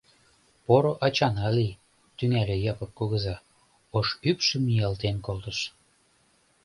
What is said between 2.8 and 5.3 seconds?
кугыза, ош ӱпшым ниялтен